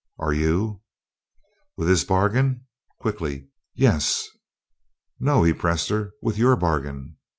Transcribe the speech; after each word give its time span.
Are 0.17 0.33
you?" 0.33 0.81
"With 1.77 1.87
his 1.87 2.03
bargain?" 2.03 2.65
quickly. 2.99 3.49
"Yes." 3.75 4.27
"No," 5.19 5.43
he 5.43 5.53
pressed 5.53 5.89
her, 5.89 6.13
"with 6.23 6.39
your 6.39 6.55
bargain?" 6.55 7.17